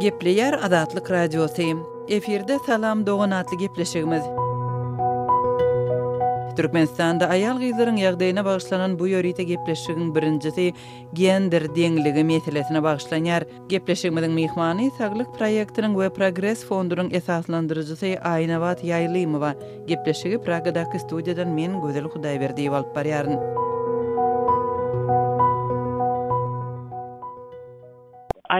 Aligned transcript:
Gepleýär 0.00 0.54
adatlyk 0.64 1.10
radiosy. 1.12 1.74
Eferde 2.08 2.54
salam 2.66 3.04
dogan 3.06 3.30
atly 3.36 3.56
gepleşigimiz. 3.66 4.24
Türkmenistanda 6.56 7.26
ayal 7.34 7.58
gyzlaryň 7.60 7.98
ýagdaýyna 8.06 8.40
bagyşlanan 8.46 8.94
bu 9.02 9.10
ýörite 9.12 9.44
gepleşigiň 9.50 10.14
birinjisi 10.16 10.66
gender 11.20 11.66
deňligi 11.76 12.24
meselesine 12.30 12.80
bagyşlanýar. 12.88 13.44
Gepleşigimiziň 13.74 14.32
mehmany 14.40 14.88
saglyk 15.00 15.28
proýektiniň 15.36 15.92
we 16.00 16.08
Progress 16.20 16.64
fondunyň 16.70 17.12
esaslandyryjysy 17.20 18.14
Aýnawat 18.32 18.80
Ýaýlymowa 18.88 19.52
gepleşigi 19.92 20.40
Pragadaky 20.48 21.04
studiýadan 21.04 21.52
men 21.60 21.76
gözel 21.84 22.08
Hudaýberdiýew 22.08 22.72
alparýaryn. 22.82 23.68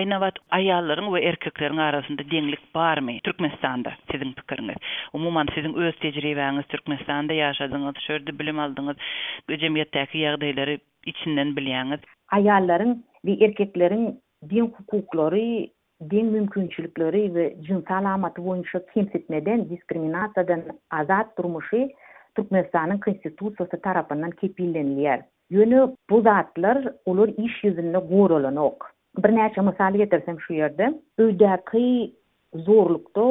aýna 0.00 0.16
wagt 0.22 0.38
we 1.14 1.20
erkekleriň 1.28 1.78
arasynda 1.80 2.24
deňlik 2.24 2.60
barmy? 2.72 3.20
Türkmenistanda 3.24 3.92
siziň 4.10 4.30
pikiriňiz. 4.38 4.78
Umumyň 5.12 5.46
siziň 5.54 5.72
öz 5.76 5.94
tejribäňiz 6.00 6.66
Türkmenistanda 6.72 7.32
ýaşadyňyz, 7.36 8.00
şörde 8.06 8.32
bilim 8.38 8.58
aldyňyz, 8.64 8.96
jemgyýetdäki 9.48 10.22
ýagdaýlary 10.24 10.78
içinden 11.06 11.52
bilýäňiz. 11.52 12.00
Aýallaryň 12.32 12.96
we 13.24 13.36
erkekleriň 13.44 14.06
din 14.42 14.70
hukuklary, 14.78 15.70
din 16.08 16.32
mümkinçilikleri 16.32 17.26
we 17.34 17.44
jinsal 17.68 18.06
amaty 18.14 18.40
boýunça 18.40 18.80
kimsitmeden, 18.94 19.66
diskriminasiýadan 19.68 20.64
azat 21.02 21.36
durmuşy 21.38 21.84
Türkmenistanyň 22.36 23.02
konstitusiýasy 23.04 23.76
tarapyndan 23.84 24.32
kepillenýär. 24.40 25.26
Ýöne 25.52 25.84
bu 26.10 26.22
zatlar 26.24 26.84
olur 27.06 27.28
iş 27.36 27.60
ýüzünde 27.64 28.00
gorulanok. 28.14 28.88
bir 29.18 29.34
näçe 29.36 29.60
mysal 29.66 29.94
getirsem 30.02 30.36
şu 30.44 30.50
ýerde 30.56 30.86
öýdäki 31.24 31.86
zorlukda 32.66 33.24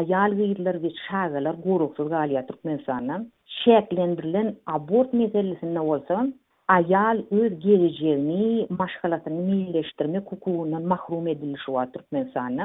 aýal 0.00 0.34
giýerler 0.40 0.76
we 0.84 0.90
şagalar 1.04 1.54
gurupsuz 1.66 2.08
galýa 2.16 2.42
turup 2.46 2.64
mensana 2.68 3.16
şeklendirilen 3.62 4.48
abort 4.76 5.12
meselesinde 5.12 5.80
bolsa 5.90 6.16
aýal 6.78 7.18
öz 7.40 7.52
gelejegini 7.66 8.66
maşgalatyny 8.80 9.40
milleşdirme 9.52 10.18
hukugundan 10.30 10.84
mahrum 10.94 11.26
edilýär 11.34 11.64
we 11.76 11.84
turup 11.96 12.12
mensana 12.18 12.64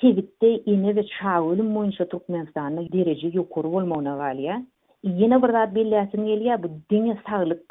sewitde 0.00 0.50
ýene 0.74 0.92
we 0.98 1.04
şagalym 1.20 1.70
boýunça 1.78 2.08
turup 2.14 2.28
mensana 2.38 2.82
derejesi 2.98 3.34
ýokur 3.38 3.64
bolmagyna 3.76 4.14
galýa 4.24 4.54
ýene 5.12 5.42
bir 5.46 5.50
zat 5.60 5.74
bellesini 5.78 6.26
ýelýä 6.36 6.58
bu 6.62 6.68
diňe 6.94 7.16
saglyk 7.30 7.66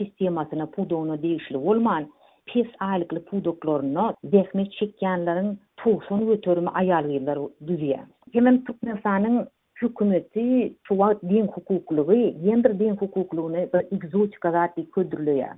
sistemasyna 0.00 0.66
pudowna 0.78 1.22
değişli 1.22 1.58
bolman 1.68 2.02
pis 2.46 2.66
aylıklı 2.80 3.24
pudoklarını 3.24 4.14
zehme 4.24 4.70
çekkenlerin 4.70 5.58
tuğsun 5.76 6.30
ve 6.30 6.40
törümü 6.40 6.68
ayarlayırlar 6.68 7.38
düzeye. 7.66 8.00
Hemen 8.32 8.64
Türk 8.64 8.82
Nesan'ın 8.82 9.48
hükümeti 9.82 10.74
çuva 10.84 11.20
din 11.20 11.46
hukukluğu, 11.46 12.12
yendir 12.14 12.78
din 12.78 12.96
hukukluğunu 12.96 13.56
bir 13.56 13.94
egzotika 13.96 14.50
zati 14.50 14.90
ködürlüğe. 14.90 15.50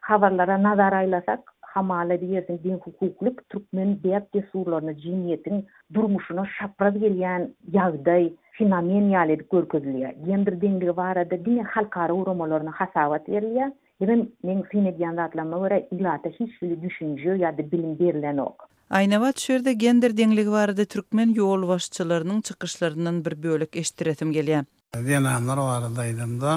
Havarlara 0.00 0.62
nazar 0.62 0.92
aylasak, 0.92 1.40
hamale 1.60 2.20
diyersin 2.20 2.60
din 2.64 2.74
hukukluk, 2.78 3.48
Türkmen 3.48 3.98
beyat 4.04 4.34
desurlarına, 4.34 4.96
cimiyetin 4.96 5.66
durmuşuna 5.94 6.44
şapraz 6.58 6.98
geliyen 6.98 7.50
yağday, 7.72 8.32
fenomen 8.52 9.02
yalet 9.08 9.50
görkezliyya. 9.50 10.14
Yendir 10.26 10.60
dengri 10.60 10.96
varada 10.96 11.44
dini 11.44 11.62
halkara 11.64 12.12
uromolarına 12.12 12.70
hasavat 12.74 13.28
verliyya. 13.28 13.72
Ýeňe 13.98 14.14
men 14.46 14.58
synyň 14.70 14.94
ýanynda 15.02 15.24
atlanma 15.28 15.56
ilata 15.94 16.30
hiç 16.30 16.52
bir 16.62 16.72
düşünjü 16.82 17.32
ýa-da 17.42 17.62
bilim 17.72 17.98
berilen 17.98 18.38
ok. 18.38 18.58
Aýnawat 18.94 19.38
şerde 19.42 19.72
gender 19.74 20.12
deňligi 20.16 20.50
barada 20.54 20.84
türkmen 20.84 21.34
ýol 21.34 21.66
başçylarynyň 21.72 22.38
çykyşlarynyň 22.48 23.16
bir 23.26 23.34
bölük 23.42 23.72
eşdiretim 23.82 24.30
gelýär. 24.36 24.62
Ýenanlar 24.94 25.58
barada 25.70 26.06
ýadym 26.10 26.36
da, 26.40 26.52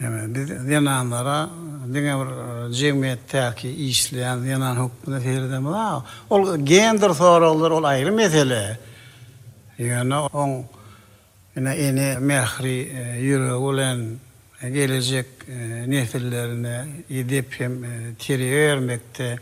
näme, 0.00 0.20
biz 0.36 0.50
ýenanlara 0.50 1.38
diňe 1.96 2.14
bir 2.20 2.32
jemgyýet 2.82 3.24
täki 3.32 3.68
işleýän 3.90 4.46
ýenan 4.52 4.78
hukuna 4.84 5.18
ferdem 5.26 5.66
bar. 5.66 6.04
Ol 6.30 6.42
gender 6.72 7.10
soraglar 7.10 7.70
ol 7.78 7.88
aýry 7.90 8.12
mesele. 8.22 8.60
Ýene 9.78 10.18
ýene 11.58 12.08
mehri 12.32 12.76
e, 12.86 13.04
ýüregi 13.30 13.58
bilen 13.68 13.98
gelecek 14.68 15.26
e, 15.48 15.54
nefillerine 15.90 16.86
edip 17.10 17.54
hem 17.60 17.84
e, 17.84 18.14
tiri 18.18 18.50
vermekte 18.52 19.38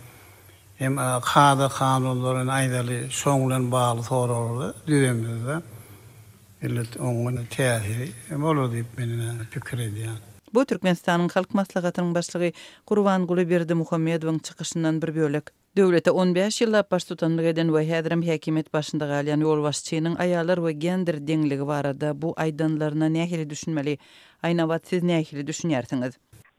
hem 0.78 0.98
e, 0.98 1.18
kadı 1.34 1.68
kanunların 1.78 2.46
aydali 2.46 3.06
sonlun 3.10 3.72
bağlı 3.72 4.02
soru 4.02 4.34
oldu 4.36 4.74
düğümüzde 4.86 5.56
illet 6.62 7.00
onun 7.00 7.38
tehiri 7.50 8.08
hem 8.28 8.44
olur 8.44 8.72
deyip 8.72 8.98
benimle 8.98 9.44
fikir 9.50 9.78
ediyen. 9.78 10.16
Bu 10.54 10.64
Türkmenistan'ın 10.66 11.28
halk 11.28 11.54
maslahatının 11.54 12.14
başlığı 12.14 12.52
Kurvan 12.86 13.26
Gulu 13.26 13.50
Berdi 13.50 13.74
Muhammed'in 13.74 14.38
çıkışından 14.38 15.02
bir 15.02 15.14
bölük. 15.14 15.44
Döwlete 15.78 16.10
15 16.12 16.56
ýylda 16.62 16.80
baş 16.92 17.04
tutan 17.08 17.38
Reden 17.40 17.68
we 17.72 17.82
Hedrem 17.88 18.22
häkimet 18.24 18.66
başynda 18.76 19.06
galyan 19.08 19.40
ýol 19.40 19.62
wasçynyň 19.66 20.18
aýalar 20.24 20.60
we 20.64 20.72
gender 20.84 21.16
deňligi 21.30 21.66
barada 21.70 22.10
bu 22.22 22.32
aýdanlaryna 22.44 23.08
nähili 23.14 23.46
düşünmeli? 23.50 23.94
Aýna 24.48 24.66
wat 24.72 24.84
siz 24.90 25.02
nähili 25.12 25.46
düşünýärsiňiz? 25.52 26.18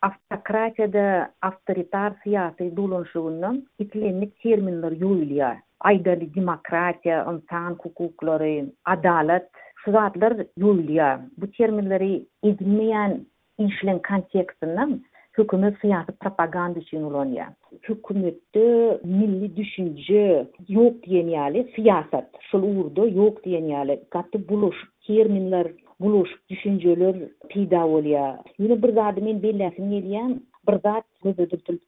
Awtokratiýada 0.09 1.05
awtoritar 1.49 2.17
syýasy 2.25 2.71
dolanşygynyň 2.79 3.61
itlenik 3.85 4.33
terminler 4.47 4.97
ýuýulýar. 5.03 5.61
Aýdaly 5.91 6.31
demokratiýa, 6.39 7.21
insan 7.35 7.77
hukuklary, 7.85 8.55
adalet 8.95 9.49
şuratlar 9.85 10.39
ýuýulýar. 10.41 11.21
Bu 11.37 11.47
terminleri 11.61 12.11
edinmeýän 12.43 13.19
işlen 13.67 14.01
kontekstinden 14.09 15.03
hükümet 15.37 15.75
siyasi 15.81 16.11
propaganda 16.11 16.79
üçin 16.79 17.01
ulanýar. 17.03 17.47
Hükümetde 17.89 18.65
milli 19.05 19.49
düşünje 19.59 20.25
ýok 20.69 20.95
diýen 21.05 21.29
ýaly 21.33 21.63
siýasat 21.75 22.29
şol 22.49 22.63
urda 22.71 23.07
ýok 23.15 23.39
diýen 23.45 23.67
ýaly 23.73 23.95
gatdy 24.15 24.37
buluş, 24.51 24.77
terminler 25.07 25.67
buluş, 26.03 26.29
düşünjeler 26.49 27.15
pida 27.49 27.81
bolýar. 27.93 28.35
Ýene 28.59 28.77
bir 28.83 28.93
zat 28.99 29.17
men 29.27 29.41
belläsin 29.45 29.95
edýän, 29.99 30.31
bir 30.69 30.77
zat 30.87 31.05
gözüdürdi. 31.23 31.79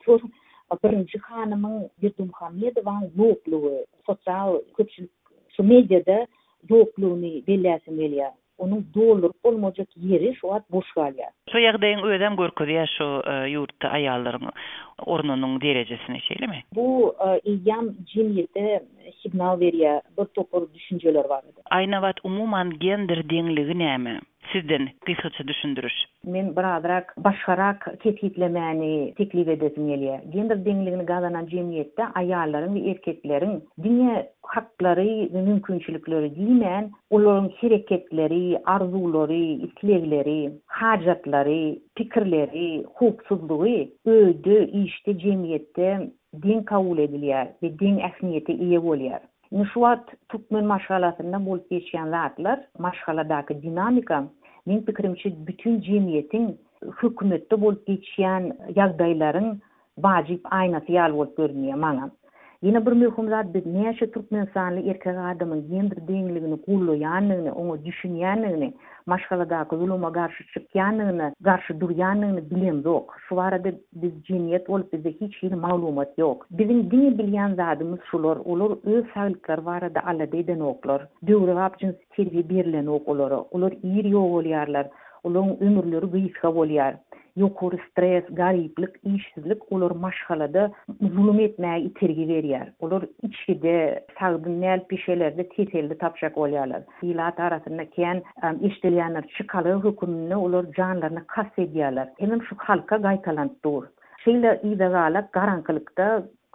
Birinji 0.84 1.18
hanymy 1.30 1.76
Gürdüm 2.02 2.30
Hammedowa 2.34 2.94
ýokluwy, 3.20 3.76
sosial 4.06 4.58
köpçülik 4.78 5.12
şu 5.56 5.64
mediada 5.64 6.18
ýokluwyny 6.70 7.34
belläsin 7.50 7.96
edýär. 8.08 8.34
onun 8.58 8.86
dolur 8.96 9.30
olmojak 9.44 9.88
yeri 9.96 10.36
şu 10.40 10.54
at 10.54 10.72
boş 10.72 10.92
galya. 10.94 11.30
Şu 11.52 11.58
yağdayın 11.60 12.00
ödem 12.00 12.36
görkür 12.36 12.68
ya 12.68 12.86
şu 12.98 13.04
yurtta 13.50 13.88
e, 13.88 13.92
ayalların 13.92 14.52
ornunun 15.06 15.62
derecesine 15.62 16.20
şeyle 16.20 16.48
mi? 16.48 16.64
Bu 16.76 17.16
e, 17.28 17.52
iyan 17.52 17.96
cimide 18.14 18.84
signal 19.24 19.60
veriyor. 19.60 20.02
Bir 20.20 20.26
topor 20.26 20.68
düşünceler 20.74 21.26
var. 21.30 21.44
Aynavat 21.72 22.16
umuman 22.24 22.70
gender 22.80 23.30
dengligi 23.30 23.72
näme? 23.80 24.22
sizden 24.54 24.88
kısaça 25.06 25.48
düşündürür. 25.48 25.94
Men 26.26 26.56
bir 26.56 26.78
adrak 26.78 27.14
başgarak 27.18 27.90
ketiplemäni 28.04 29.14
teklip 29.18 29.48
edesim 29.48 29.88
gelýä. 29.90 30.18
Gender 30.34 30.58
deňligini 30.66 31.06
galanan 31.06 31.46
jemgyýetde 31.56 32.04
aýallaryň 32.22 32.74
we 32.78 32.90
erkekleriň 32.92 33.54
dünýä 33.86 34.24
haklary 34.56 35.16
we 35.34 35.40
mümkinçilikleri 35.50 36.30
diýmän, 36.40 36.90
olaryň 37.16 37.48
hereketleri, 37.62 38.58
arzuwlary, 38.76 39.46
islegleri, 39.68 40.40
hajatlary, 40.80 41.66
pikirleri, 41.98 42.68
hukuksuzlygy 42.98 43.78
öýde, 44.16 44.56
işde, 44.84 45.12
jemgyýetde 45.26 45.90
deň 46.46 46.66
kabul 46.72 46.98
edilýär 47.08 47.46
we 47.62 47.70
deň 47.70 48.02
ähmiýeti 48.10 48.54
ýetýär. 48.72 49.22
Nishuat 49.56 50.10
tukmen 50.30 50.66
maşgalatında 50.66 51.38
bol 51.46 51.60
keçiyen 51.70 52.10
zatlar, 52.10 52.60
dinamika, 53.64 54.24
min 54.66 54.82
pikirimçe 54.82 55.48
bütün 55.48 55.82
jemiyetin 55.82 56.62
hükümette 57.04 57.62
bol 57.62 57.76
keçiyen 57.88 58.58
yagdayların 58.76 59.62
vacip 59.98 60.54
aynatiyal 60.54 61.14
bol 61.14 61.28
görmüyor 61.38 61.74
manam. 61.78 62.12
Yine 62.62 62.86
bir 62.86 62.92
mühüm 62.92 63.30
zat 63.30 63.54
biz 63.54 63.66
neyse 63.66 64.12
Türkmen 64.12 64.48
sanlı 64.54 64.80
erkek 64.80 65.08
adamy 65.18 65.62
gender 65.70 65.98
deňligini 66.08 66.62
kullu 66.66 66.96
yanlığını, 66.96 67.56
onu 67.56 67.86
düşün 67.86 68.16
yanlığını, 68.16 68.74
maşkala 69.06 69.50
da 69.50 69.64
kızuluma 69.64 70.12
karşı 70.12 70.44
çık 70.54 70.76
yanlığını, 70.76 71.36
karşı 71.44 71.82
bilen 71.82 72.82
yok. 72.84 73.18
Şu 73.30 73.42
arada 73.42 73.70
biz 73.94 74.24
jeniet 74.26 74.70
olup 74.70 74.94
bizde 74.94 75.12
hiç 75.12 75.36
hiç 75.44 75.52
maglumat 75.52 76.18
yok. 76.18 76.48
Bizim 76.52 76.92
dini 76.92 77.18
bilyan 77.18 77.54
zatımız 77.56 78.00
şular, 78.12 78.36
olur 78.38 78.78
öz 78.84 79.06
sağlıklar 79.14 79.58
var 79.58 79.82
arada 79.82 80.00
ala 80.08 80.32
deyden 80.32 80.60
oklar, 80.60 81.08
dövrü 81.28 81.52
hapçın 81.52 81.96
terbiye 82.10 82.50
birlen 82.50 82.86
okuları, 82.86 83.40
olur 83.40 83.72
iyi 83.84 84.10
yok 84.12 84.32
olyarlar, 84.34 84.88
olur 85.24 85.44
ömürleri 85.62 86.06
gıyıska 86.06 86.48
bolýar. 86.48 86.94
yokur, 87.36 87.74
stres, 87.92 88.24
gariplik, 88.30 88.90
işsizlik, 89.04 89.72
olur 89.72 89.92
maşhalada 89.92 90.72
zulüm 91.02 91.40
etmeye 91.40 91.82
itirgi 91.82 92.28
veriyar. 92.28 92.72
Olur 92.80 93.04
içi 93.22 93.62
de 93.62 94.06
sağdı 94.20 94.62
nel 94.62 94.86
pişelerde 94.86 95.50
tetelde 95.50 95.98
tapşak 95.98 96.38
olyalar. 96.38 96.84
Silahat 97.00 97.40
arasında 97.40 97.86
kiyan 97.90 98.22
iştelyanlar 98.62 99.28
çıkalı 99.38 99.84
hükümünü 99.84 100.36
olur 100.36 100.74
canlarına 100.74 101.24
kas 101.28 101.48
ediyalar. 101.58 102.10
Hemim 102.20 102.44
şu 102.44 102.56
halka 102.60 102.98
gaytalan 102.98 103.52
dur. 103.66 103.84
Şeyle 104.26 104.62
idagala, 104.64 105.30
vegalak 105.36 105.66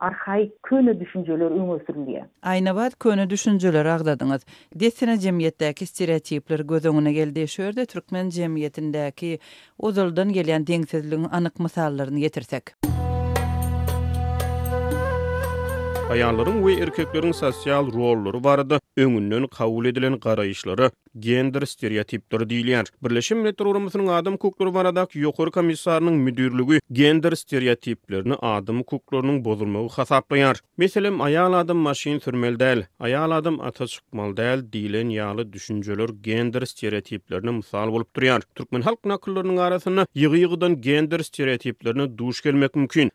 arhaik 0.04 0.52
köne 0.68 0.92
düşünceler 1.00 1.50
öňe 1.58 1.76
sürülýär. 1.86 2.24
Aýnabat 2.52 2.96
köne 3.04 3.26
düşünceler 3.30 3.86
agdadyňyz. 3.94 4.42
Desine 4.84 5.14
jemgyýetdäki 5.26 5.86
stereotipler 5.92 6.60
göz 6.60 6.84
öňüne 6.92 7.12
geldi. 7.12 7.48
Şörde 7.48 7.86
türkmen 7.94 8.26
jemgyýetindäki 8.38 9.32
uzuldan 9.88 10.28
gelýän 10.38 10.66
deňsizligiň 10.72 11.28
anyk 11.40 11.60
mysallaryny 11.66 12.20
ýetirsek. 12.26 12.64
Ayanların 16.10 16.66
we 16.68 16.82
erkeklerin 16.82 17.32
sosial 17.32 17.92
rolları 17.92 18.44
barada 18.44 18.80
öngünnön 18.96 19.46
kabul 19.46 19.86
edilen 19.86 20.18
karayışları 20.18 20.90
gender 21.18 21.62
stereotipdir 21.66 22.50
diyilir. 22.50 22.84
Birleşim 23.02 23.38
Milletler 23.38 23.66
adım 23.66 24.08
adam 24.08 24.32
hukukları 24.34 24.74
barada 24.74 25.06
yuqur 25.14 25.50
komissarının 25.50 26.14
müdürlüğü 26.14 26.80
gender 26.92 27.32
stereotiplerini 27.32 28.34
adam 28.34 28.78
hukuklarının 28.78 29.44
bozulmagy 29.44 29.88
hasaplayar. 29.88 30.60
Meselem 30.76 31.20
ayal 31.20 31.52
adam 31.52 31.76
maşin 31.76 32.18
sürmel 32.18 32.54
däl, 32.60 32.82
ayal 33.00 33.30
adam 33.30 33.60
ata 33.60 33.86
çıkmal 33.86 34.30
däl 34.36 34.72
diilen 34.72 35.06
ýaly 35.10 35.52
düşünjeler 35.52 36.08
gender 36.22 36.62
stereotiplerini 36.66 37.50
mysal 37.50 37.88
bolup 37.92 38.16
durýar. 38.16 38.42
Türkmen 38.54 38.82
halkynyň 38.82 39.12
akyllarynyň 39.16 39.60
arasyna 39.60 40.06
ýygy-ýygydan 40.16 40.80
gender 40.80 41.18
stereotiplerini 41.20 42.18
duş 42.18 42.42
gelmek 42.42 42.74
mümkin. 42.74 43.10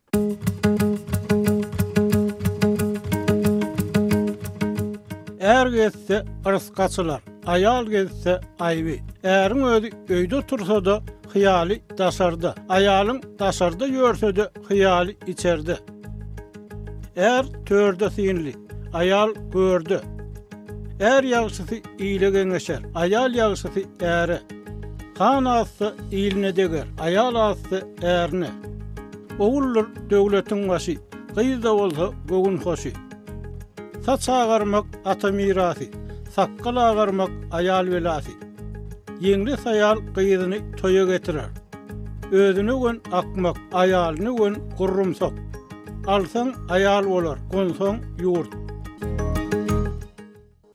Er 5.45 5.68
gezse 5.68 6.25
ırskaçılar, 6.47 7.21
ayal 7.45 7.86
gezse 7.86 8.42
ayvi. 8.59 9.01
Erin 9.24 9.63
ödü 9.63 9.89
öyde 10.09 10.36
otursa 10.36 10.86
da 10.86 11.01
hıyali 11.33 11.81
daşarda. 11.97 12.56
Ayalın 12.69 13.21
daşarda 13.39 13.86
yörse 13.86 14.36
de 14.36 14.50
hıyali 14.68 15.18
içerde. 15.27 15.77
Er 17.15 17.44
törde 17.65 18.09
sinli, 18.09 18.53
ayal 18.94 19.30
gördü. 19.53 20.01
Er 21.00 21.24
yağsısı 21.24 21.75
iyile 22.00 22.44
geçer, 22.44 22.80
ayal 22.95 23.36
yağsısı 23.36 23.80
ere. 24.01 24.39
Kan 25.18 25.45
ağzı 25.45 25.95
iyiline 26.12 26.56
deger, 26.56 26.86
ayal 27.01 27.36
ağzı 27.36 27.88
erine. 28.01 28.50
Oğullur 29.39 29.88
devletin 30.09 30.69
başı, 30.69 30.95
kıyı 31.36 31.63
da 31.63 31.74
olsa 31.75 32.09
gogun 32.30 32.57
hoşi. 32.57 32.94
Saç 34.06 34.30
ağarmak 34.30 34.86
ata 35.06 35.31
mirasi, 35.31 35.90
sakkal 36.36 36.75
ağarmak 36.75 37.30
ayal 37.52 37.88
velasi. 37.88 38.31
Yenli 39.19 39.57
sayal 39.57 39.98
qiyyidini 40.16 40.60
toya 40.78 41.06
getirar. 41.06 41.50
Özünü 42.31 42.74
gün 42.81 43.04
akmak, 43.12 43.57
ayalini 43.74 44.36
gün 44.36 44.69
kurrumsak. 44.78 45.34
Alsan 46.07 46.54
ayal 46.69 47.06
olar, 47.06 47.38
kunsan 47.52 47.98
yurt. 48.22 48.64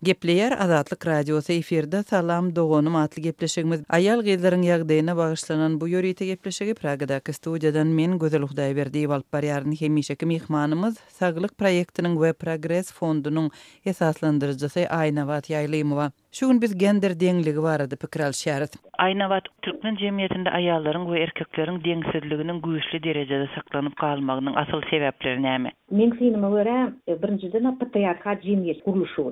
Gepleyer 0.03 0.53
Azatlyk 0.63 1.05
radiosu 1.07 1.53
eferde 1.53 2.03
salam 2.03 2.47
dogonum 2.57 2.97
atly 2.99 3.21
gepleşigimiz. 3.27 3.81
Ayal 3.97 4.23
gezlerin 4.27 4.63
ýagdaýyna 4.69 5.13
bagyşlanan 5.19 5.75
bu 5.83 5.89
ýörite 5.91 6.25
gepleşigi 6.29 6.75
Pragada 6.79 7.19
studiýadan 7.29 7.85
men 7.99 8.17
Gözel 8.23 8.43
Hudaý 8.49 8.77
berdi 8.79 9.03
bolup 9.11 9.33
barýaryn 9.37 9.77
hemişeki 9.81 10.27
mehmanymyz 10.31 10.95
Saglyk 11.19 11.53
proýektiniň 11.61 12.15
we 12.23 12.33
Progress 12.33 12.93
fondunyň 13.03 13.51
esaslandyrjysy 13.93 14.89
Aýnawat 15.03 15.53
Ýaýlymowa. 15.53 16.09
Şu 16.33 16.47
gün 16.49 16.63
biz 16.63 16.75
gender 16.79 17.13
deňligi 17.23 17.63
barada 17.63 17.97
pikir 17.97 18.21
alşaryt. 18.21 18.77
Aýna 19.05 19.27
wat 19.33 19.49
türkmen 19.67 19.97
jemgyýetinde 20.03 20.51
aýallaryň 20.59 21.07
we 21.11 21.23
erkekleriň 21.27 21.81
deňsizliginiň 21.87 22.61
güýçli 22.67 23.01
derejede 23.07 23.49
saklanyp 23.55 23.97
galmagynyň 24.03 24.59
asyl 24.63 24.85
sebäpleri 24.93 25.43
näme? 25.47 25.73
Men 25.91 26.11
synyma 26.21 26.51
görä, 26.55 26.77
e, 27.11 27.19
birinciden 27.23 27.67
patriarhat 27.81 28.45
jemgyýet 28.47 28.85
gurulyşy. 28.85 29.27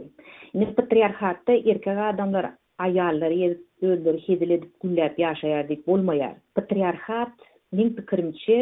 Ine 0.54 0.66
patriarhatda 0.80 1.52
erkek 1.52 1.98
adamlar 2.12 2.50
aýallary 2.88 3.38
ýetdirip, 3.46 4.20
hedilip, 4.28 4.66
gullap 4.82 5.14
ýaşaýardyk 5.26 5.86
bolmaýar. 5.86 6.34
Patriarhat, 6.54 7.34
men 7.72 7.94
pikirimçe, 8.00 8.58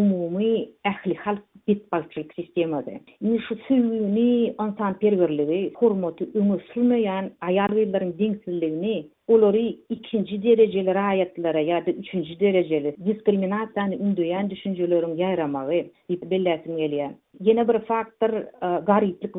umumy 0.00 0.68
ähli 0.90 1.14
halk 1.16 1.40
bit 1.68 1.92
başçylyk 1.92 2.32
sistemasy. 2.38 2.94
Ini 3.24 3.40
şu 3.48 3.54
süýüni 3.66 4.54
onsan 4.64 4.92
perwerligi, 5.02 5.60
hormaty 5.80 6.24
öňe 6.40 6.58
sürmeýän, 6.68 7.24
aýarlylaryň 7.48 8.10
deňsizligini 8.20 8.94
olary 9.28 9.78
ikinci 9.88 10.42
dereceli 10.42 10.94
rayatlara 10.94 11.60
ya 11.60 11.86
da 11.86 11.90
üçüncü 11.90 12.40
dereceli 12.40 12.96
diskriminasiyany 13.06 13.94
ündüyen 13.94 14.50
düşüncelerin 14.50 15.16
yayramağı 15.16 15.84
belletim 16.10 16.76
geliyen. 16.76 17.14
Yine 17.40 17.68
bir 17.68 17.78
faktor 17.78 18.28
garyplyk 18.60 18.82
e, 18.82 18.84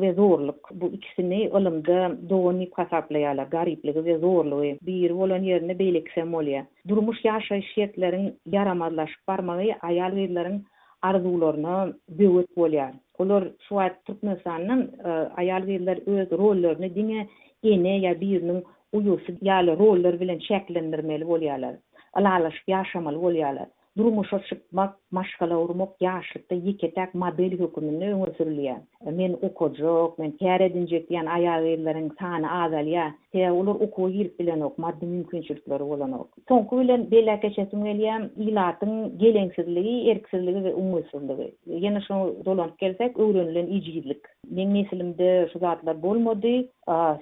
gariplik 0.00 0.14
zorluk. 0.16 0.70
Bu 0.74 0.86
ikisini 0.88 1.50
ılımda 1.54 2.16
doğun 2.28 2.60
ip 2.60 2.76
Garyplyk 2.76 3.50
gariplik 3.50 3.96
ve 3.96 4.22
Bir 4.86 5.10
olan 5.10 5.42
yerine 5.42 5.78
beylik 5.78 6.06
semolya. 6.14 6.66
Durmuş 6.88 7.24
yaşayış 7.24 7.76
yetlerin 7.76 8.34
yaramadlaşıp 8.52 9.28
barmagy 9.28 9.70
ayal 9.80 10.12
verilerin 10.16 10.64
arzularına 11.02 11.92
büyüt 12.08 12.50
bolýar. 12.56 12.90
Olur 13.18 13.42
şu 13.68 13.78
ayet 13.78 13.94
ayal 15.36 15.62
öz 16.06 16.30
rollerini 16.32 16.94
dine 16.94 17.26
yine 17.62 17.98
ya 17.98 18.20
birinin 18.20 18.64
uyusu 18.92 19.32
yali 19.46 19.74
roller 19.78 20.16
bilen 20.20 20.38
şeklendirmeli 20.38 21.24
bolýarlar. 21.24 21.74
Alala 22.12 22.50
şu 22.50 22.70
ýaşamal 22.72 23.16
bolýarlar. 23.24 23.66
Durmuş 23.98 24.28
şoşyp 24.30 24.60
maşgala 25.12 25.56
urmak 25.64 25.92
ýaşlykda 26.00 26.54
ýeketäk 26.66 27.10
model 27.22 27.52
hökümini 27.62 28.08
öňe 28.14 28.28
sürýär. 28.38 28.78
E, 29.06 29.10
men 29.10 29.32
okojak, 29.48 30.18
men 30.22 30.32
täre 30.40 30.68
dinjek 30.74 31.08
diýen 31.10 31.26
aýalylaryň 31.36 32.06
taýny 32.20 32.48
adalýa, 32.62 33.08
te 33.34 33.50
olur 33.50 33.80
okuw 33.88 34.08
ýyryp 34.14 34.38
bilen 34.40 34.60
ok 34.68 34.78
maddi 34.84 35.06
mümkinçilikleri 35.10 35.84
bolan 35.90 36.12
ok. 36.20 36.30
Soňky 36.52 36.80
bilen 36.84 37.06
belläke 37.12 37.50
çesmeliýäm, 37.58 38.22
ilatyň 38.48 38.94
gelensizligi, 39.24 39.96
erksizligi 40.14 40.60
we 40.70 40.74
umysyzlygy. 40.74 41.48
Ýene 41.80 42.00
şu 42.06 42.16
dolan 42.44 42.70
kelsek, 42.80 43.18
öwrenilen 43.18 43.66
ýygyzlyk. 43.78 44.22
Men 44.56 44.68
meslimde 44.78 45.48
şu 45.52 45.58
zatlar 45.66 46.02
bolmady, 46.02 46.54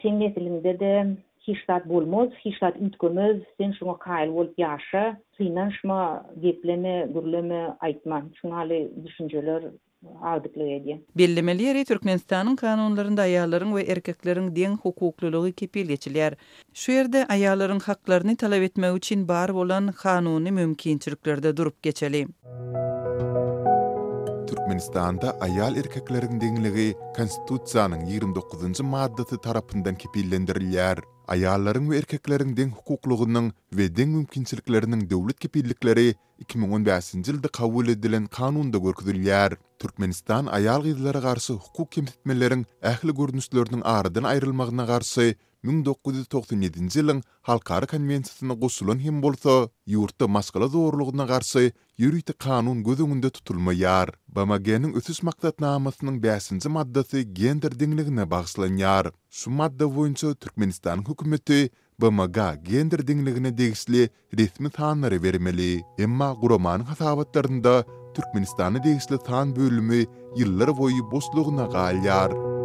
sen 0.03 0.21
de 0.21 1.17
hiçlat 1.49 1.89
bolmaz, 1.89 2.29
hiçlat 2.45 2.77
ütkömez, 2.81 3.37
sen 3.61 3.73
şuna 3.79 3.97
kail 3.99 4.29
bol 4.35 4.47
yaşa, 4.59 5.17
sinanşma 5.37 6.27
gepleme, 6.41 7.09
gürleme 7.15 7.77
aytma, 7.81 8.23
şuna 8.43 8.57
hali 8.57 8.91
düşünceler 9.07 9.63
Bellemeliýär 11.19 11.83
Türkmenistanyň 11.91 12.57
kanunlarynda 12.63 13.25
aýallaryň 13.29 13.71
we 13.77 13.83
erkekleriň 13.95 14.51
deň 14.59 14.77
hukuklylygy 14.85 15.53
kepil 15.53 15.89
geçilýär. 15.97 16.37
Şu 16.75 16.93
ýerde 16.95 17.25
aýallaryň 17.37 17.83
haklaryny 17.89 18.37
talap 18.39 18.63
etmek 18.71 18.97
üçin 19.03 19.27
bar 19.29 19.55
bolan 19.57 19.91
kanuny 19.97 20.51
mümkinçiliklerde 20.53 21.57
durup 21.57 21.83
geçeli. 21.83 22.27
Türkmenistanda 24.67 25.29
ayal 25.47 25.77
erkeklerin 25.81 26.41
denligi 26.43 26.95
konstitutsiýanyň 27.19 28.01
29-njy 28.13 28.83
maddasy 28.83 29.37
tarapyndan 29.45 29.95
kepillendirilýär. 29.95 30.99
Ayallaryň 31.31 31.87
we 31.93 32.01
erkekleriň 32.03 32.51
deň 32.59 32.73
hukuklugynyň 32.75 33.47
we 33.79 33.87
deň 33.99 34.09
mümkinçilikleriniň 34.17 35.07
döwlet 35.13 35.39
kepillikleri 35.39 36.09
2015-nji 36.43 37.31
ýylda 37.37 37.53
kabul 37.61 37.95
edilen 37.95 38.27
kanunda 38.27 38.83
görkezilýär. 38.83 39.55
Türkmenistan 39.79 40.51
ayal 40.51 40.83
gyzlara 40.91 41.23
garşy 41.29 41.55
hukuk 41.63 41.93
kimsetmeleriniň 41.95 42.67
ähli 42.91 43.13
görnüşleriniň 43.23 43.87
aradan 43.87 44.27
aýrylmagyna 44.35 44.85
garşy 44.91 45.37
1997-nji 45.67 46.71
ýylyň 47.03 47.21
halkara 47.49 47.87
konwensiýasyna 47.93 48.55
goşulan 48.63 49.01
hem 49.05 49.17
bolsa, 49.25 49.55
ýurtda 49.91 50.29
maskala 50.37 50.69
zorluguna 50.71 51.27
garşy 51.27 51.65
ýürekde 52.01 52.37
kanun 52.45 52.85
gözüňinde 52.87 53.31
tutulmaýar. 53.39 54.09
BMG-niň 54.37 54.93
ösüş 55.01 55.19
maksatnamasynyň 55.29 56.17
5-nji 56.27 56.69
maddasy 56.79 57.25
gender 57.41 57.73
deňligine 57.83 58.25
bagyşlanýar. 58.33 59.05
Şu 59.39 59.51
madda 59.59 59.85
boýunça 59.99 60.35
Türkmenistanyň 60.43 61.07
hökümeti 61.09 61.61
BMG 62.01 62.39
gender 62.69 63.01
deňligine 63.09 63.53
degişli 63.59 64.03
resmi 64.39 64.71
tanlary 64.71 65.19
bermeli. 65.23 65.83
Emma 65.99 66.29
guramany 66.41 66.83
hasabatlarynda 66.83 67.85
Türkmenistanyň 68.15 68.83
degişli 68.87 69.17
tan 69.29 69.57
bölümi 69.57 70.01
ýyllar 70.41 70.71
boýy 70.83 71.01
boşlugyna 71.13 71.67
galýar. 71.77 72.56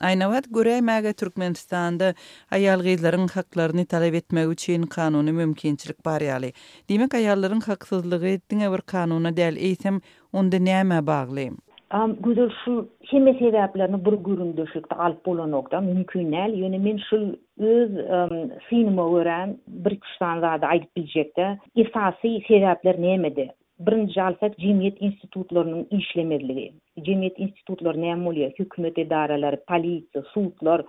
Aynavat 0.00 0.44
Gurey 0.54 0.78
Maga 0.80 1.12
Türkmenistan'da 1.12 2.14
ayal 2.50 2.82
gizlerin 2.82 3.26
haklarını 3.28 3.84
talep 3.86 4.14
etmek 4.14 4.48
üçin 4.48 4.82
kanuni 4.82 5.32
mümkinçilik 5.32 6.04
bar 6.06 6.20
yali. 6.20 6.52
Demek 6.88 7.14
ayalların 7.14 7.60
haksızlığı 7.60 8.28
ettiğine 8.28 8.72
bir 8.72 8.78
kanuna 8.78 9.36
del 9.36 9.56
eysem 9.56 10.00
onda 10.32 10.58
neyme 10.58 11.06
bağlayım? 11.06 11.58
Um, 11.94 12.16
Güzel 12.22 12.50
şu 12.64 12.88
şeme 13.10 13.32
sebeplerini 13.32 14.04
bir 14.04 14.12
gürün 14.12 14.56
döşükte 14.56 14.96
alp 14.96 15.26
bolu 15.26 15.50
nokta 15.50 15.80
mümkünnel. 15.80 16.52
Yöne 16.52 16.78
men 16.78 17.00
şu 17.10 17.36
öz 17.58 17.90
um, 17.90 18.50
sinima 18.70 19.18
öğren 19.18 19.58
bir 19.68 20.00
kuştan 20.00 20.40
zada 20.40 20.66
ayıp 20.66 20.96
bilecekte. 20.96 21.58
İsasi 21.74 22.42
sebepler 22.48 23.00
neymedi? 23.02 23.52
Birinji 23.78 24.12
jalsat 24.12 24.52
jemiyet 24.58 24.94
institutlarynyň 25.00 25.84
işlemeliligi. 26.00 26.72
Jemiyet 27.06 27.38
institutlary 27.38 28.00
näme 28.02 28.24
bolýar? 28.28 28.54
Hukumat 28.58 28.98
edaralary, 28.98 29.58
polisiýa, 29.70 30.22
suwtlar, 30.34 30.82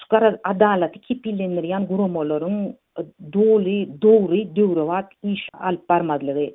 şukara 0.00 0.30
adalat 0.54 0.96
iki 0.96 1.18
pillenleri, 1.26 1.68
ýa-ni 1.74 1.90
guramalaryň 1.92 2.56
doly, 3.36 3.76
dogry 4.06 4.40
döwrewat 4.56 5.12
iş 5.34 5.44
alp 5.70 5.84
barmadlygy. 5.92 6.48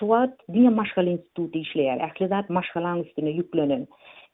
Şuwat 0.00 0.34
diňe 0.56 0.74
maşgala 0.80 1.10
instituty 1.16 1.62
işleýär. 1.62 2.02
Ähli 2.08 2.28
zat 2.34 2.50
maşgalaň 2.58 3.06
üstüne 3.06 3.30
ýüklenen. 3.38 3.86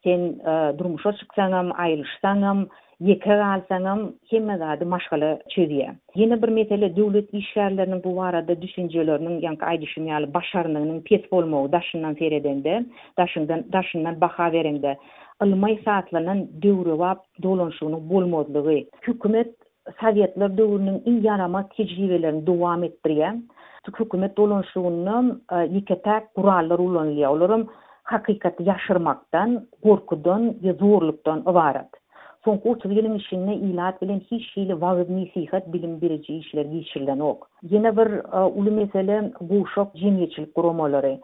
Sen 0.05 0.21
e, 0.25 0.55
durmuşa 0.79 1.12
çykýan, 1.21 1.75
aýylyşsaň, 1.85 2.69
Yeke 3.00 3.29
galsanam 3.31 4.12
kimme 4.29 4.57
gadi 4.59 4.85
maşgala 4.85 5.38
çözüye. 5.55 5.95
Yine 6.15 6.43
bir 6.43 6.49
metele 6.49 6.97
devlet 6.97 7.35
işgarlarının 7.35 8.05
bu 8.05 8.17
varada 8.17 8.62
düşüncelerinin 8.62 9.41
yankı 9.41 9.67
aydışın 9.67 10.07
yalı 10.07 10.35
başarınının 10.35 11.00
pet 11.00 11.31
polmoğu 11.31 11.73
daşından 11.73 12.15
seyreden 12.15 12.65
de, 12.65 12.85
daşından, 13.19 13.73
daşından 13.73 14.21
baxa 14.21 14.53
veren 14.53 14.83
de, 14.83 14.97
ılmay 15.45 15.79
saatlanan 15.85 16.47
devru 16.62 16.99
vab 16.99 17.17
dolanşuunu 17.43 18.09
bulmodluğu. 18.11 18.81
Hükümet 19.07 19.55
sovyetler 20.00 20.57
devrinin 20.59 21.03
in 21.05 21.23
yarama 21.23 21.69
tecrübelerini 21.69 22.47
devam 22.47 22.85
ettiriyy 22.85 23.26
hükümet 24.00 24.37
dolanşuunu 24.37 25.41
e, 25.53 25.67
yiketa 25.75 26.23
kurallar 26.35 26.79
ulanliy 26.79 27.26
olorum 27.26 27.67
hakikati 28.03 28.62
yaşırmaktan, 28.62 29.67
korkudan, 29.83 30.55
zorluktan 30.81 31.43
avarat. 31.47 31.88
Soň 32.47 32.59
30 32.62 32.93
ýylyň 32.95 33.15
içinde 33.19 33.55
ilat 33.69 33.97
bilen 34.03 34.21
hiç 34.31 34.45
şeýle 34.53 34.75
wagtyny 34.83 35.23
sihat 35.35 35.65
bilen 35.73 35.95
bireji 36.00 36.37
işler 36.41 36.67
geçirilen 36.75 37.19
ok. 37.19 37.41
Ýene 37.71 37.91
bir 37.99 38.09
e, 38.19 38.43
uly 38.61 38.71
mesele 38.71 39.33
bu 39.41 39.67
şok 39.75 39.88
guramalary. 40.57 41.15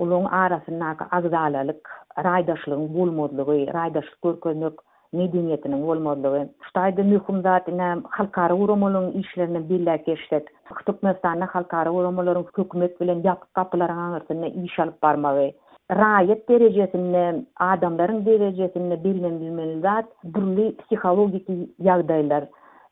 Olyň 0.00 0.26
arasynda 0.28 0.96
agdalalyk, 1.10 1.82
raýdaşlygyň 2.26 2.88
bolmadlygy, 2.98 3.62
raýdaş 3.76 4.08
görkezmek 4.24 4.74
medeniýetiniň 5.14 5.82
bolmadlygy. 5.86 6.42
Ştaýda 6.68 7.02
möhümdat 7.12 7.68
näme 7.68 8.02
halkara 8.18 8.54
guramalaryň 8.58 9.12
işlerini 9.22 9.62
birlikde 9.68 10.14
hukuk 10.14 10.86
Türkmenistanda 10.86 11.46
halkara 11.54 11.90
guramalaryň 11.94 12.46
hökümet 12.58 13.00
bilen 13.00 13.18
ýapyk 13.22 13.48
gapylaryň 13.58 14.00
arasynda 14.08 14.46
iş 14.66 14.78
alyp 14.78 15.02
barmagy. 15.02 15.52
raýat 15.96 16.38
derejesinde 16.48 17.44
adamların 17.56 18.26
derejesinde 18.26 19.04
bilmen 19.04 19.40
bilmeli 19.40 19.80
zat 19.80 20.06
gürli 20.34 20.76
psihologik 20.76 21.48
ýagdaýlar, 21.84 22.42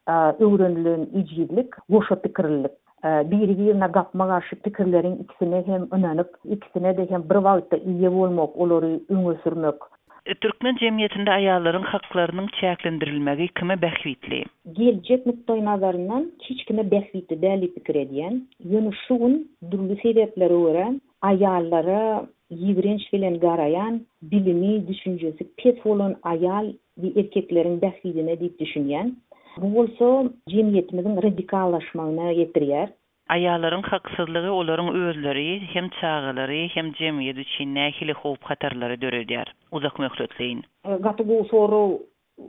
e, 0.09 0.13
öwrenilen 0.45 1.03
ijidlik, 1.21 1.71
biri 1.93 2.17
pikirlik, 2.25 2.75
e, 3.07 3.09
biriki 3.31 3.63
ýerine 3.69 3.89
gapmagaşy 3.99 4.55
pikirleriň 4.67 5.15
ikisine 5.25 5.63
hem 5.67 5.83
ünänip, 5.97 6.29
ikisine 6.57 6.97
de 6.97 7.07
hem 7.11 7.23
bir 7.31 7.39
wagtda 7.49 7.77
ýe 7.93 8.11
bolmak, 8.19 8.57
olary 8.57 8.93
öňe 9.15 9.35
sürmek. 9.43 9.79
E, 10.27 10.35
türkmen 10.35 10.77
jemgyýetinde 10.83 11.31
aýallaryň 11.41 11.85
haklarynyň 11.95 12.49
çäklendirilmegi 12.61 13.49
kime 13.59 13.77
bähwitli? 13.83 14.45
Gelecek 14.73 15.27
mukdaýy 15.27 15.65
nazarynyň 15.65 16.25
hiç 16.43 16.65
kime 16.65 16.83
bähwitli 16.91 17.37
pikir 17.77 17.95
edýän, 17.95 18.35
ýöne 18.71 18.93
şuň 19.07 19.33
dürli 19.71 19.97
sebäpleri 20.05 21.01
Ayalara 21.23 22.25
yigrenç 22.51 23.13
bilen 23.13 23.39
garayan 23.41 24.07
bilimi 24.23 24.89
düşüncesi 24.89 25.49
pet 25.57 25.85
bolan 25.85 26.17
ayal 26.23 26.73
we 27.01 27.21
erkeklerin 27.21 27.81
bäxtine 27.81 28.41
dip 28.41 28.61
düşünýän. 28.61 29.11
Bu 29.61 29.75
bolsa 29.75 30.09
jemgyýetimiziň 30.53 31.23
radikallaşmagyna 31.23 32.33
getirýär. 32.41 32.89
Ayalaryň 33.29 33.83
haksyzlygy 33.93 34.51
olaryň 34.61 34.89
özleri, 35.09 35.61
hem 35.75 35.89
çağalary, 36.01 36.69
hem 36.69 36.87
jemgyýet 37.01 37.39
üçin 37.39 37.75
nähili 37.75 38.13
howp 38.13 38.43
hatarlary 38.45 38.95
döredýär. 38.95 39.47
Uzak 39.73 39.93
möhletleýin. 39.99 40.63
E, 40.89 40.91
Gatı 40.95 41.29
bu 41.29 41.45
soru 41.51 41.99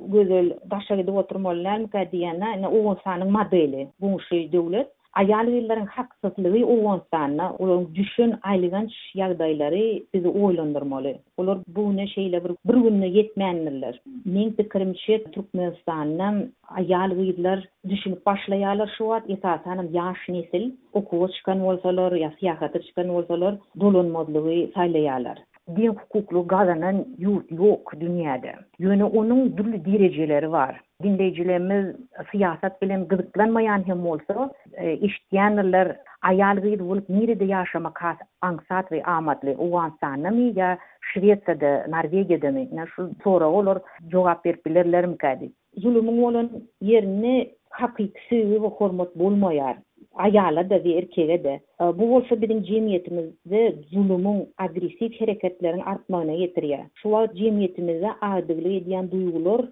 gözel 0.08 0.54
daşa 0.72 0.96
gidip 0.96 1.14
oturmalar 1.14 1.78
mı 1.80 1.90
kadiyana 1.90 2.52
ne 2.54 2.68
sanın 3.04 3.32
modeli 3.32 3.88
bu 4.02 4.20
şey 4.30 4.52
döwlet 4.52 4.88
ayal 5.20 5.48
ýyllaryň 5.52 5.88
haksyzlygy 5.96 6.60
uwansanna, 6.74 7.48
olaryň 7.64 7.88
düşün 7.98 8.30
aýlygan 8.52 8.86
ýagdaýlary 9.22 9.82
bizi 10.16 10.32
oýlandyrmaly. 10.44 11.12
Olar 11.44 11.60
bu 11.80 11.86
näçe 11.98 12.14
şeýle 12.14 12.40
bir 12.46 12.54
bir 12.72 12.78
günni 12.86 13.10
ýetmänler. 13.20 14.00
Men 14.36 14.54
pikirimçe 14.60 15.20
Türkmenistanyň 15.36 16.40
ayal 16.82 17.18
ýyllar 17.26 17.60
düşün 17.92 18.16
başlaýarlar 18.30 18.90
şu 18.98 19.12
wagt 19.12 19.30
etasanym 19.38 19.92
ýaş 20.00 20.22
nesil 20.38 20.72
okuwçykan 21.02 21.60
bolsalar, 21.68 22.12
ýa-da 22.24 22.72
ýa 22.80 23.08
bolsalar, 23.16 23.54
dolun 23.86 24.12
modlygy 24.18 24.60
saýlaýarlar. 24.78 25.40
din 25.76 25.90
hukuklu 25.96 26.44
gazanan 26.48 27.06
yurt 27.20 27.52
yok 27.52 27.94
dünyada. 28.00 28.52
Yöne 28.80 29.04
onun 29.04 29.58
dürlü 29.58 29.86
dereceleri 29.86 30.52
var. 30.52 30.82
Dinleyicilerimiz 31.04 31.96
siyaset 32.32 32.82
bilen 32.82 33.08
gıdıklanmayan 33.08 33.88
hem 33.88 34.06
olsa 34.08 34.52
e, 34.74 34.94
işleyenler 34.94 35.98
ayal 36.22 36.62
gıydı 36.62 36.84
olup 36.84 37.10
nerede 37.10 37.46
yaşamak 37.46 38.02
has 38.04 38.18
ansat 38.42 38.92
ve 38.92 39.04
amatlı 39.04 39.56
o 39.58 39.78
ansanı 39.80 40.32
mı 40.32 40.52
ya 40.56 40.78
Şvetsa'da, 41.02 41.86
Norvegya'da 41.90 42.52
mı? 42.52 42.60
Ne 42.72 42.86
şu 42.96 43.10
sonra 43.24 43.50
olur, 43.50 43.76
cevap 44.12 44.46
verip 44.46 44.66
bilirler 44.66 45.06
mi 45.06 45.18
kadi? 45.18 45.52
Zulümün 45.78 46.24
olun 46.24 46.70
yerini 46.82 47.52
hakik 47.70 48.18
ve 48.32 48.58
hormat 48.68 49.16
bulmayar. 49.20 49.78
ayala 50.16 50.70
da 50.70 50.84
ve 50.84 50.92
erkeğe 50.94 51.44
de. 51.44 51.60
Bu 51.82 52.16
olsa 52.16 52.42
bizim 52.42 52.64
cemiyetimizde 52.64 53.76
zulümün, 53.90 54.50
agresif 54.58 55.22
hareketlerin 55.22 55.80
artmağına 55.80 56.36
getiriyor. 56.36 56.80
Şu 56.96 57.16
an 57.18 57.28
cemiyetimizde 57.36 58.08
ağırlığı 58.22 58.74
ediyen 58.74 59.12
duygular 59.12 59.66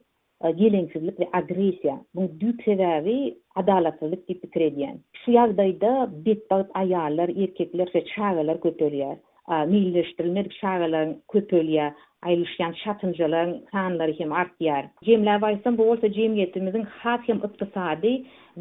gelensizlik 0.56 1.20
ve 1.20 1.28
agresiya. 1.34 2.02
Bu 2.16 2.22
büyük 2.40 2.64
sebebi 2.64 3.38
adalatsızlık 3.56 4.28
tipi 4.28 4.50
krediyen. 4.50 4.98
Şu 5.26 5.32
yagdayda 5.32 6.10
betbağıt 6.26 6.68
ayarlar, 6.74 7.30
erkekler 7.30 7.90
ve 7.96 8.06
çağalar 8.06 8.62
kötölyer. 8.62 9.18
Milleştirilmedik 9.68 10.52
çağalar 10.60 11.10
kötölyer. 11.32 11.94
aýlyşýan 12.28 12.74
şatynjylaryň 12.82 13.52
sanlary 13.74 14.14
hem 14.20 14.32
artýar. 14.40 14.88
Jemle 15.10 15.36
baýsan 15.44 15.78
bu 15.80 15.86
bolsa 15.90 16.10
jemgyýetimiziň 16.18 16.86
has 17.04 17.22
hem 17.30 17.40
ykdysady 17.48 18.12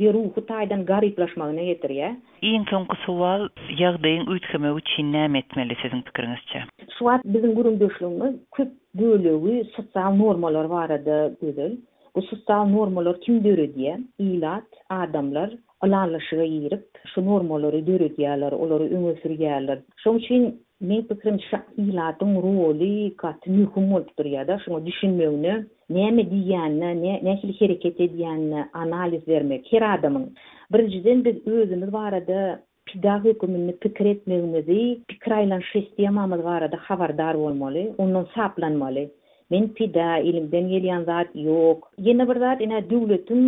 we 0.02 0.12
ruhy 0.16 0.42
taýdan 0.50 0.84
garyplaşmagyna 0.90 1.64
getirýär. 1.72 2.12
Iň 2.50 2.68
soňky 2.70 2.96
suwal 3.06 3.48
ýagdaýyň 3.78 4.30
üýtgemegi 4.36 4.82
üçin 4.82 5.10
näme 5.16 5.42
etmeli 5.44 5.78
siziň 5.82 6.04
pikirinizçe? 6.10 6.62
Suwat 6.98 7.26
biziň 7.36 7.54
gurumdaşlygymyz 7.58 8.38
köp 8.58 8.70
bölegi 9.02 9.56
sosial 9.78 10.14
normalar 10.22 10.70
barada 10.76 11.18
gözel. 11.42 11.76
Bu 12.14 12.22
sosial 12.30 12.70
normalar 12.76 13.18
kim 13.26 13.40
döredýär? 13.48 13.98
Ýylat, 14.28 14.70
adamlar, 15.00 15.50
olanlaşyga 15.86 16.46
ýerip 16.54 16.84
şu 17.14 17.26
normalary 17.32 17.82
dörü 17.90 18.12
olary 18.54 18.86
öňe 19.00 19.14
sürýärler. 19.24 19.78
Şoň 20.06 20.16
üçin 20.22 20.42
Мен 20.80 21.02
пикрим 21.08 21.38
шаила 21.50 22.14
тун 22.20 22.36
роли 22.38 23.12
кат 23.16 23.46
ми 23.46 23.64
хумол 23.66 24.04
турия 24.16 24.44
да 24.46 24.58
шуну 24.58 24.80
дишинмеуне 24.80 25.64
неме 25.90 26.22
дияна 26.24 26.94
не 26.94 27.18
нехил 27.22 27.50
харекет 27.58 27.96
дияна 28.12 28.68
анализ 28.72 29.22
верме 29.26 29.58
кер 29.58 29.82
адамын 29.82 30.28
биринчиден 30.72 31.22
биз 31.26 31.36
өзүмүз 31.54 31.90
барады 32.00 32.36
педагогу 32.88 33.46
мен 33.54 33.74
пикир 33.84 34.06
этмеуне 34.12 34.62
пикир 35.10 35.32
айлан 35.38 35.62
системамыз 35.74 36.42
барады 36.50 36.76
хабардар 36.86 37.34
болмолу 37.36 37.82
унун 38.04 38.28
сапланмолу 38.34 39.04
мен 39.50 39.64
пида 39.76 40.18
илимден 40.28 40.68
келген 40.74 41.02
зат 41.10 41.28
жок 41.46 41.88
эне 42.10 42.24
бир 42.30 42.38
зат 42.44 42.60
эне 42.60 42.78
дөүлөтүн 42.90 43.42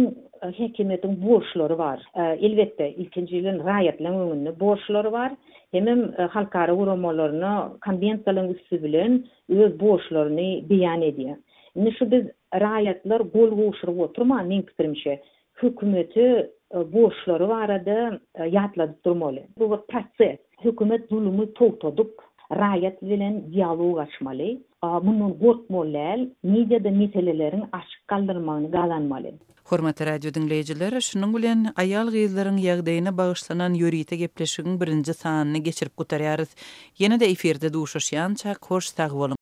hekimetin 0.61 1.13
borçları 1.27 1.77
var. 1.79 2.01
Elbette 2.47 2.91
ilkinci 3.01 3.37
yılın 3.37 3.59
rayetle 3.65 4.11
mümkünlü 4.11 4.61
borçları 4.61 5.13
var. 5.13 5.31
hemem 5.73 6.13
e, 6.19 6.23
halkara 6.23 6.73
uramalarını 6.75 7.81
konvensiyalın 7.81 8.55
üstü 8.55 8.83
bilen 8.83 9.25
öz 9.49 9.81
boşlarını 9.81 10.69
beyan 10.71 11.03
ediyen. 11.03 11.41
Ne 11.77 11.91
şu 11.91 12.11
biz 12.11 12.25
rayatlar 12.61 13.21
gol 13.21 13.49
goşırı 13.67 13.91
oturma, 13.91 14.43
men 14.43 14.63
pikirimşe, 14.63 15.23
hükümeti 15.63 16.51
e, 16.75 16.93
boşları 16.93 17.49
var 17.49 17.69
adı 17.69 18.21
yatladı 18.57 18.95
e, 19.07 19.11
Bu 19.59 19.71
vat 19.71 19.89
proses, 19.89 20.39
hükümet 20.65 21.09
zulümü 21.09 21.55
tohtadık, 21.55 22.11
rayat 22.57 23.03
bilen 23.03 23.53
diyalog 23.53 23.99
açmalı. 23.99 24.57
bunun 24.83 25.39
gortmolel 25.39 26.29
mediada 26.43 26.91
meselelerin 26.91 27.65
aşık 27.73 28.09
kaldırmağını 28.09 28.71
galanmalı. 28.71 29.31
Hormatly 29.65 30.07
radio 30.07 30.35
dinleyijileri, 30.35 31.03
şunun 31.03 31.37
bilen 31.37 31.61
ayal 31.77 32.09
gyzlaryň 32.09 32.57
ýagdaýyna 32.69 33.17
bagyşlanan 33.17 33.75
ýörite 33.75 34.15
gepleşigini 34.15 34.81
birinji 34.81 35.15
sanyny 35.15 35.59
geçirip 35.59 35.97
gutaryarys. 35.97 36.49
Ýene-de 36.99 37.27
eferde 37.31 37.67
duşuşýança 37.73 38.55
hoş 38.69 38.85
sag 38.89 39.35